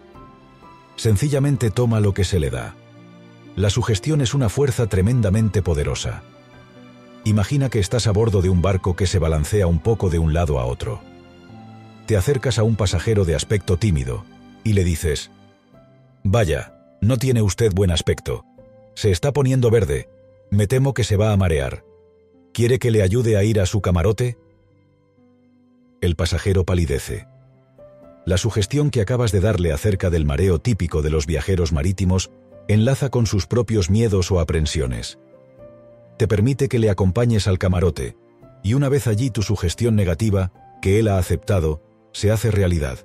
Sencillamente 0.96 1.70
toma 1.70 2.00
lo 2.00 2.12
que 2.12 2.24
se 2.24 2.38
le 2.38 2.50
da. 2.50 2.74
La 3.56 3.70
sugestión 3.70 4.20
es 4.20 4.34
una 4.34 4.50
fuerza 4.50 4.88
tremendamente 4.88 5.62
poderosa. 5.62 6.22
Imagina 7.24 7.70
que 7.70 7.78
estás 7.78 8.06
a 8.06 8.12
bordo 8.12 8.42
de 8.42 8.50
un 8.50 8.60
barco 8.60 8.96
que 8.96 9.06
se 9.06 9.18
balancea 9.18 9.66
un 9.66 9.78
poco 9.78 10.10
de 10.10 10.18
un 10.18 10.34
lado 10.34 10.58
a 10.58 10.66
otro. 10.66 11.00
Te 12.06 12.18
acercas 12.18 12.58
a 12.58 12.64
un 12.64 12.76
pasajero 12.76 13.24
de 13.24 13.34
aspecto 13.34 13.78
tímido 13.78 14.24
y 14.62 14.74
le 14.74 14.84
dices, 14.84 15.30
Vaya, 16.22 16.74
no 17.00 17.16
tiene 17.16 17.40
usted 17.40 17.72
buen 17.72 17.90
aspecto. 17.90 18.44
Se 18.94 19.10
está 19.10 19.32
poniendo 19.32 19.70
verde. 19.70 20.08
Me 20.50 20.66
temo 20.66 20.92
que 20.92 21.04
se 21.04 21.16
va 21.16 21.32
a 21.32 21.36
marear. 21.36 21.84
¿Quiere 22.52 22.78
que 22.78 22.90
le 22.90 23.02
ayude 23.02 23.36
a 23.36 23.42
ir 23.42 23.58
a 23.58 23.66
su 23.66 23.80
camarote? 23.80 24.36
El 26.02 26.16
pasajero 26.16 26.64
palidece. 26.64 27.26
La 28.26 28.36
sugestión 28.36 28.90
que 28.90 29.00
acabas 29.00 29.32
de 29.32 29.40
darle 29.40 29.72
acerca 29.72 30.10
del 30.10 30.26
mareo 30.26 30.58
típico 30.58 31.00
de 31.02 31.10
los 31.10 31.26
viajeros 31.26 31.72
marítimos 31.72 32.30
enlaza 32.68 33.08
con 33.08 33.26
sus 33.26 33.46
propios 33.46 33.90
miedos 33.90 34.30
o 34.30 34.40
aprensiones. 34.40 35.18
Te 36.16 36.28
permite 36.28 36.68
que 36.68 36.78
le 36.78 36.90
acompañes 36.90 37.48
al 37.48 37.58
camarote, 37.58 38.16
y 38.62 38.74
una 38.74 38.88
vez 38.88 39.06
allí 39.06 39.30
tu 39.30 39.42
sugestión 39.42 39.96
negativa, 39.96 40.52
que 40.80 40.98
él 40.98 41.08
ha 41.08 41.18
aceptado, 41.18 41.82
se 42.12 42.30
hace 42.30 42.50
realidad. 42.50 42.98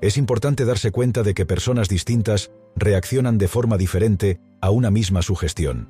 Es 0.00 0.16
importante 0.16 0.64
darse 0.64 0.90
cuenta 0.90 1.22
de 1.22 1.34
que 1.34 1.46
personas 1.46 1.88
distintas 1.88 2.50
reaccionan 2.76 3.38
de 3.38 3.48
forma 3.48 3.76
diferente 3.76 4.40
a 4.60 4.70
una 4.70 4.90
misma 4.90 5.22
sugestión. 5.22 5.88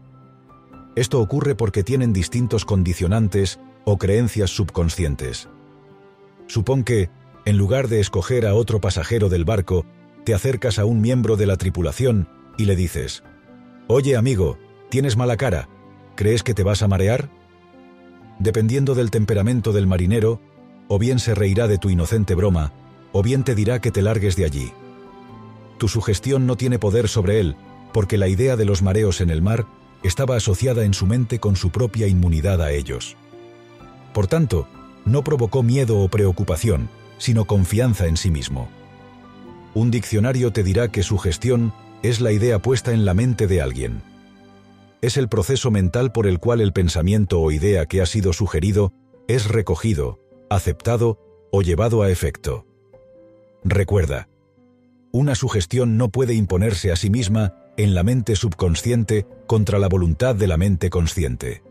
Esto 0.95 1.21
ocurre 1.21 1.55
porque 1.55 1.83
tienen 1.83 2.13
distintos 2.13 2.65
condicionantes 2.65 3.61
o 3.85 3.99
creencias 3.99 4.51
subconscientes. 4.51 5.49
Supón 6.47 6.85
que, 6.85 7.11
en 7.45 7.59
lugar 7.59 7.89
de 7.89 8.01
escoger 8.01 8.47
a 8.47 8.55
otro 8.55 8.81
pasajero 8.81 9.29
del 9.29 9.45
barco, 9.45 9.85
te 10.25 10.35
acercas 10.35 10.79
a 10.79 10.85
un 10.85 11.01
miembro 11.01 11.37
de 11.37 11.47
la 11.47 11.57
tripulación 11.57 12.29
y 12.57 12.65
le 12.65 12.77
dices, 12.77 13.23
Oye 13.89 14.17
amigo, 14.17 14.59
tienes 14.89 15.17
mala 15.17 15.37
cara, 15.37 15.69
¿crees 16.17 16.43
que 16.43 16.55
te 16.55 16.65
vas 16.65 16.83
a 16.83 16.89
marear? 16.89 17.29
Dependiendo 18.39 18.95
del 18.95 19.11
temperamento 19.11 19.73
del 19.73 19.87
marinero, 19.87 20.41
o 20.89 20.99
bien 20.99 21.19
se 21.19 21.35
reirá 21.35 21.69
de 21.69 21.79
tu 21.79 21.91
inocente 21.91 22.35
broma, 22.35 22.73
o 23.13 23.23
bien 23.23 23.45
te 23.45 23.55
dirá 23.55 23.81
que 23.81 23.91
te 23.91 24.03
largues 24.03 24.37
de 24.37 24.45
allí. 24.45 24.73
Tu 25.79 25.89
sugestión 25.89 26.47
no 26.47 26.57
tiene 26.57 26.79
poder 26.79 27.09
sobre 27.09 27.41
él, 27.41 27.57
porque 27.93 28.19
la 28.19 28.29
idea 28.29 28.57
de 28.57 28.65
los 28.65 28.83
mareos 28.83 29.21
en 29.21 29.31
el 29.31 29.43
mar 29.43 29.67
estaba 30.03 30.37
asociada 30.37 30.85
en 30.85 30.95
su 30.95 31.07
mente 31.07 31.39
con 31.39 31.57
su 31.57 31.71
propia 31.71 32.07
inmunidad 32.07 32.63
a 32.63 32.73
ellos. 32.73 33.17
Por 34.13 34.27
tanto, 34.27 34.69
no 35.05 35.23
provocó 35.23 35.63
miedo 35.63 36.01
o 36.01 36.09
preocupación, 36.09 36.89
sino 37.19 37.45
confianza 37.45 38.07
en 38.07 38.17
sí 38.17 38.31
mismo. 38.31 38.69
Un 39.75 39.91
diccionario 39.91 40.53
te 40.53 40.63
dirá 40.63 40.89
que 40.89 41.03
su 41.03 41.19
gestión 41.19 41.73
es 42.03 42.21
la 42.21 42.33
idea 42.33 42.61
puesta 42.61 42.93
en 42.93 43.05
la 43.05 43.15
mente 43.15 43.47
de 43.47 43.61
alguien. 43.61 44.03
Es 45.03 45.17
el 45.17 45.29
proceso 45.29 45.71
mental 45.71 46.13
por 46.13 46.27
el 46.27 46.39
cual 46.39 46.61
el 46.61 46.73
pensamiento 46.73 47.41
o 47.41 47.51
idea 47.51 47.87
que 47.87 48.01
ha 48.01 48.07
sido 48.07 48.33
sugerido 48.33 48.93
es 49.29 49.49
recogido, 49.49 50.21
aceptado 50.51 51.19
o 51.53 51.63
llevado 51.63 52.03
a 52.03 52.11
efecto. 52.11 52.67
Recuerda, 53.65 54.29
una 55.13 55.35
sugestión 55.35 55.97
no 55.97 56.09
puede 56.09 56.35
imponerse 56.35 56.93
a 56.93 56.97
sí 56.97 57.11
misma 57.11 57.55
en 57.77 57.95
la 57.95 58.03
mente 58.03 58.37
subconsciente 58.37 59.27
contra 59.47 59.79
la 59.79 59.89
voluntad 59.89 60.35
de 60.35 60.47
la 60.47 60.57
mente 60.57 60.91
consciente. 60.91 61.63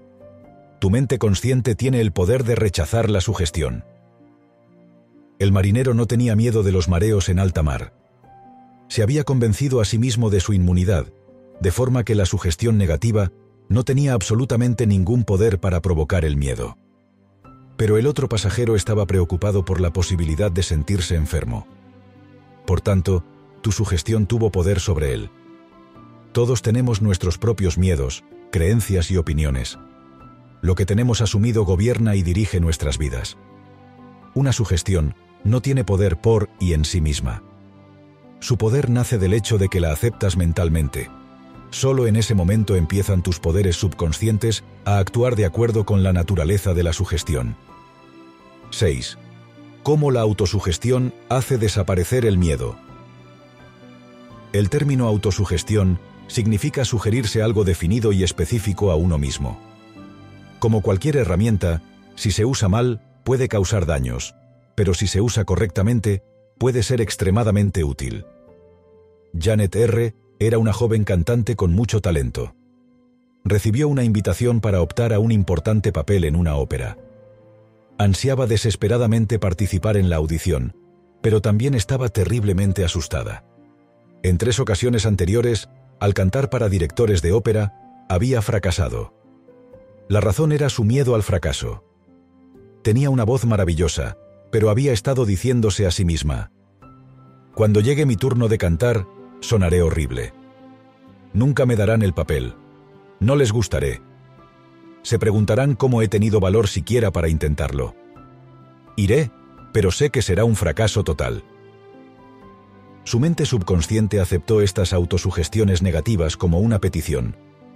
Tu 0.80 0.90
mente 0.90 1.18
consciente 1.18 1.76
tiene 1.76 2.02
el 2.02 2.12
poder 2.12 2.44
de 2.44 2.56
rechazar 2.56 3.10
la 3.10 3.22
sugestión. 3.22 3.86
El 5.40 5.52
marinero 5.52 5.94
no 5.94 6.06
tenía 6.06 6.36
miedo 6.36 6.64
de 6.64 6.72
los 6.72 6.88
mareos 6.88 7.30
en 7.30 7.40
alta 7.40 7.64
mar 7.64 7.94
se 8.88 9.04
había 9.04 9.24
convencido 9.24 9.82
a 9.82 9.86
sí 9.86 9.98
mismo 9.98 10.30
de 10.30 10.40
su 10.40 10.54
inmunidad, 10.54 11.08
de 11.60 11.72
forma 11.72 12.04
que 12.04 12.16
la 12.16 12.26
sugestión 12.26 12.78
negativa 12.78 13.32
no 13.70 13.84
tenía 13.84 14.14
absolutamente 14.14 14.86
ningún 14.88 15.24
poder 15.24 15.60
para 15.60 15.82
provocar 15.82 16.26
el 16.26 16.38
miedo. 16.38 16.78
Pero 17.78 17.98
el 17.98 18.08
otro 18.08 18.30
pasajero 18.30 18.76
estaba 18.76 19.06
preocupado 19.06 19.66
por 19.66 19.82
la 19.82 19.92
posibilidad 19.92 20.52
de 20.52 20.64
sentirse 20.64 21.16
enfermo. 21.16 21.68
Por 22.66 22.82
tanto, 22.82 23.24
tu 23.62 23.72
sugestión 23.72 24.28
tuvo 24.28 24.52
poder 24.52 24.80
sobre 24.80 25.14
él. 25.14 25.30
Todos 26.32 26.62
tenemos 26.62 27.02
nuestros 27.02 27.38
propios 27.38 27.78
miedos, 27.78 28.24
creencias 28.52 29.10
y 29.12 29.18
opiniones. 29.18 29.80
Lo 30.62 30.76
que 30.76 30.86
tenemos 30.86 31.22
asumido 31.22 31.66
gobierna 31.66 32.16
y 32.16 32.24
dirige 32.24 32.60
nuestras 32.60 32.98
vidas. 32.98 33.38
Una 34.34 34.52
sugestión 34.52 35.16
no 35.44 35.62
tiene 35.62 35.84
poder 35.84 36.18
por 36.18 36.50
y 36.60 36.74
en 36.74 36.86
sí 36.86 37.02
misma. 37.02 37.44
Su 38.40 38.58
poder 38.58 38.90
nace 38.90 39.18
del 39.18 39.34
hecho 39.34 39.58
de 39.58 39.70
que 39.70 39.80
la 39.80 39.92
aceptas 39.92 40.38
mentalmente. 40.38 41.10
Solo 41.70 42.08
en 42.08 42.16
ese 42.16 42.36
momento 42.36 42.76
empiezan 42.76 43.22
tus 43.22 43.40
poderes 43.40 43.76
subconscientes 43.76 44.64
a 44.86 44.98
actuar 44.98 45.36
de 45.36 45.46
acuerdo 45.46 45.86
con 45.86 46.04
la 46.04 46.14
naturaleza 46.14 46.74
de 46.74 46.84
la 46.84 46.94
sugestión. 46.94 47.56
6. 48.72 49.18
Cómo 49.84 50.12
la 50.12 50.22
autosugestión 50.22 51.14
hace 51.30 51.58
desaparecer 51.58 52.26
el 52.26 52.38
miedo. 52.38 52.78
El 54.54 54.70
término 54.70 55.08
autosugestión 55.08 56.00
significa 56.28 56.86
sugerirse 56.86 57.42
algo 57.42 57.64
definido 57.64 58.12
y 58.12 58.24
específico 58.24 58.92
a 58.92 58.96
uno 58.96 59.18
mismo. 59.18 59.60
Como 60.60 60.82
cualquier 60.82 61.18
herramienta, 61.18 61.82
si 62.16 62.32
se 62.32 62.46
usa 62.46 62.70
mal, 62.70 63.02
puede 63.24 63.48
causar 63.48 63.86
daños, 63.86 64.36
pero 64.76 64.94
si 64.94 65.08
se 65.08 65.22
usa 65.22 65.46
correctamente, 65.46 66.24
puede 66.58 66.84
ser 66.84 67.02
extremadamente 67.02 67.84
útil. 67.84 68.26
Janet 69.38 69.76
R. 69.76 70.16
era 70.40 70.58
una 70.58 70.74
joven 70.74 71.04
cantante 71.04 71.56
con 71.56 71.74
mucho 71.74 72.02
talento. 72.02 72.56
Recibió 73.44 73.88
una 73.88 74.04
invitación 74.04 74.60
para 74.60 74.82
optar 74.82 75.14
a 75.14 75.20
un 75.20 75.32
importante 75.32 75.92
papel 75.92 76.24
en 76.24 76.36
una 76.36 76.56
ópera. 76.56 76.98
Ansiaba 77.98 78.48
desesperadamente 78.48 79.40
participar 79.40 79.98
en 79.98 80.10
la 80.10 80.18
audición, 80.18 80.76
pero 81.22 81.42
también 81.42 81.74
estaba 81.74 82.10
terriblemente 82.10 82.84
asustada. 82.84 83.46
En 84.24 84.38
tres 84.38 84.60
ocasiones 84.60 85.06
anteriores, 85.06 85.70
al 86.00 86.14
cantar 86.14 86.50
para 86.50 86.68
directores 86.68 87.22
de 87.22 87.32
ópera, 87.32 88.06
había 88.10 88.42
fracasado. 88.42 89.14
La 90.10 90.20
razón 90.20 90.52
era 90.52 90.70
su 90.70 90.84
miedo 90.84 91.16
al 91.16 91.24
fracaso. 91.24 91.84
Tenía 92.84 93.10
una 93.10 93.24
voz 93.24 93.46
maravillosa, 93.46 94.18
pero 94.52 94.70
había 94.70 94.92
estado 94.92 95.26
diciéndose 95.26 95.86
a 95.88 95.92
sí 95.92 96.06
misma, 96.06 96.52
Cuando 97.56 97.80
llegue 97.80 98.06
mi 98.06 98.16
turno 98.16 98.48
de 98.48 98.58
cantar, 98.58 99.08
sonaré 99.40 99.82
horrible. 99.82 100.34
Nunca 101.34 101.66
me 101.66 101.76
darán 101.76 102.02
el 102.02 102.14
papel. 102.14 102.56
No 103.20 103.36
les 103.36 103.52
gustaré. 103.52 104.02
Se 105.02 105.20
preguntarán 105.20 105.76
cómo 105.76 106.02
he 106.02 106.08
tenido 106.08 106.40
valor 106.40 106.68
siquiera 106.68 107.12
para 107.12 107.30
intentarlo. 107.30 107.96
Iré, 108.96 109.32
pero 109.74 109.92
sé 109.92 110.10
que 110.10 110.22
será 110.22 110.46
un 110.46 110.56
fracaso 110.56 111.04
total. 111.04 111.44
Su 113.04 113.20
mente 113.20 113.46
subconsciente 113.46 114.20
aceptó 114.20 114.62
estas 114.62 114.94
autosugestiones 114.94 115.82
negativas 115.82 116.38
como 116.38 116.60
una 116.60 116.80
petición, 116.80 117.36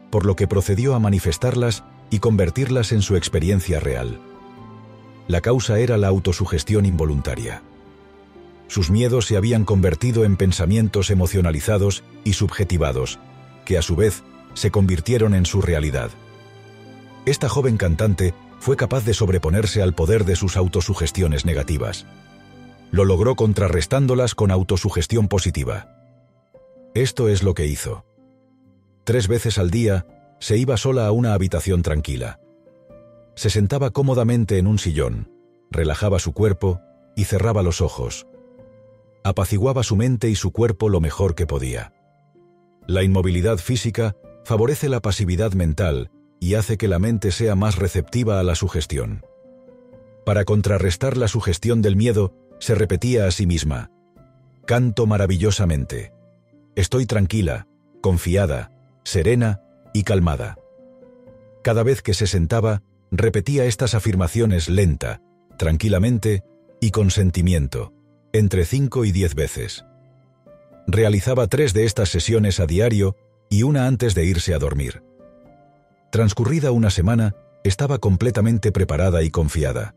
por 0.09 0.25
lo 0.25 0.35
que 0.35 0.47
procedió 0.47 0.95
a 0.95 0.99
manifestarlas 0.99 1.83
y 2.09 2.19
convertirlas 2.19 2.91
en 2.91 3.01
su 3.01 3.15
experiencia 3.15 3.79
real. 3.79 4.19
La 5.27 5.41
causa 5.41 5.77
era 5.77 5.97
la 5.97 6.07
autosugestión 6.07 6.87
involuntaria. 6.87 7.61
Sus 8.69 8.89
miedos 8.89 9.25
se 9.25 9.35
habían 9.35 9.65
convertido 9.65 10.23
en 10.23 10.37
pensamientos 10.37 11.09
emocionalizados 11.09 12.05
y 12.23 12.33
subjetivados, 12.33 13.19
que 13.65 13.77
a 13.77 13.81
su 13.81 13.97
vez 13.97 14.23
se 14.53 14.71
convirtieron 14.71 15.33
en 15.33 15.45
su 15.45 15.61
realidad. 15.61 16.09
Esta 17.25 17.49
joven 17.49 17.75
cantante 17.75 18.33
fue 18.59 18.77
capaz 18.77 19.03
de 19.03 19.13
sobreponerse 19.13 19.81
al 19.81 19.93
poder 19.93 20.23
de 20.23 20.37
sus 20.37 20.55
autosugestiones 20.55 21.43
negativas. 21.43 22.05
Lo 22.91 23.03
logró 23.03 23.35
contrarrestándolas 23.35 24.33
con 24.33 24.49
autosugestión 24.49 25.27
positiva. 25.27 25.89
Esto 26.95 27.27
es 27.27 27.43
lo 27.43 27.53
que 27.53 27.65
hizo. 27.65 28.05
Tres 29.03 29.27
veces 29.27 29.57
al 29.57 29.69
día 29.69 30.07
se 30.39 30.55
iba 30.55 30.77
sola 30.77 31.07
a 31.07 31.11
una 31.11 31.33
habitación 31.33 31.81
tranquila 31.81 32.39
se 33.39 33.49
sentaba 33.49 33.91
cómodamente 33.91 34.57
en 34.57 34.67
un 34.67 34.79
sillón, 34.79 35.31
relajaba 35.71 36.19
su 36.19 36.33
cuerpo 36.33 36.81
y 37.15 37.23
cerraba 37.23 37.63
los 37.63 37.79
ojos. 37.79 38.27
Apaciguaba 39.23 39.83
su 39.83 39.95
mente 39.95 40.29
y 40.29 40.35
su 40.35 40.51
cuerpo 40.51 40.89
lo 40.89 40.99
mejor 40.99 41.35
que 41.35 41.45
podía. 41.45 41.93
La 42.87 43.03
inmovilidad 43.03 43.57
física 43.57 44.15
favorece 44.45 44.89
la 44.89 45.01
pasividad 45.01 45.53
mental 45.53 46.11
y 46.39 46.55
hace 46.55 46.77
que 46.77 46.87
la 46.87 46.99
mente 46.99 47.31
sea 47.31 47.55
más 47.55 47.75
receptiva 47.75 48.39
a 48.39 48.43
la 48.43 48.55
sugestión. 48.55 49.25
Para 50.25 50.45
contrarrestar 50.45 51.17
la 51.17 51.27
sugestión 51.27 51.81
del 51.81 51.95
miedo, 51.95 52.33
se 52.59 52.75
repetía 52.75 53.25
a 53.25 53.31
sí 53.31 53.45
misma, 53.45 53.91
Canto 54.69 55.07
maravillosamente. 55.07 56.13
Estoy 56.75 57.07
tranquila, 57.07 57.65
confiada, 58.01 58.71
serena 59.03 59.63
y 59.95 60.03
calmada. 60.03 60.59
Cada 61.63 61.81
vez 61.81 62.03
que 62.03 62.13
se 62.13 62.27
sentaba, 62.27 62.83
repetía 63.09 63.65
estas 63.65 63.95
afirmaciones 63.95 64.69
lenta, 64.69 65.23
tranquilamente 65.57 66.43
y 66.79 66.91
con 66.91 67.09
sentimiento, 67.09 67.93
entre 68.33 68.65
cinco 68.65 69.05
y 69.05 69.11
diez 69.11 69.35
veces. 69.35 69.85
Realizaba 70.87 71.47
tres 71.47 71.73
de 71.73 71.85
estas 71.85 72.09
sesiones 72.09 72.59
a 72.59 72.65
diario 72.65 73.15
y 73.49 73.63
una 73.63 73.87
antes 73.87 74.15
de 74.15 74.25
irse 74.25 74.53
a 74.53 74.59
dormir. 74.59 75.03
Transcurrida 76.11 76.71
una 76.71 76.89
semana, 76.89 77.35
estaba 77.63 77.99
completamente 77.99 78.71
preparada 78.71 79.21
y 79.23 79.29
confiada. 79.29 79.95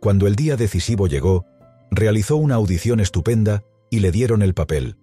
Cuando 0.00 0.26
el 0.26 0.36
día 0.36 0.56
decisivo 0.56 1.06
llegó, 1.06 1.46
realizó 1.90 2.36
una 2.36 2.56
audición 2.56 3.00
estupenda 3.00 3.62
y 3.90 4.00
le 4.00 4.10
dieron 4.10 4.42
el 4.42 4.54
papel. 4.54 4.96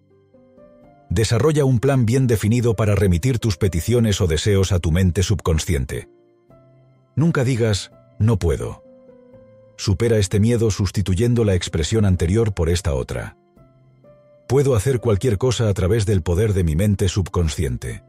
Desarrolla 1.10 1.66
un 1.66 1.80
plan 1.80 2.06
bien 2.06 2.28
definido 2.28 2.76
para 2.76 2.96
remitir 2.96 3.40
tus 3.40 3.58
peticiones 3.58 4.20
o 4.22 4.28
deseos 4.28 4.72
a 4.72 4.80
tu 4.80 4.92
mente 4.92 5.24
subconsciente. 5.24 6.10
Nunca 7.16 7.44
digas, 7.44 7.92
no 8.20 8.38
puedo. 8.38 8.83
Supera 9.76 10.18
este 10.18 10.40
miedo 10.40 10.72
sustituyendo 10.72 11.44
la 11.44 11.56
expresión 11.56 12.06
anterior 12.06 12.54
por 12.54 12.70
esta 12.70 12.94
otra. 12.94 13.38
Puedo 14.48 14.76
hacer 14.76 15.00
cualquier 15.00 15.38
cosa 15.38 15.70
a 15.70 15.74
través 15.74 16.06
del 16.06 16.22
poder 16.22 16.54
de 16.54 16.64
mi 16.64 16.76
mente 16.76 17.10
subconsciente. 17.10 18.04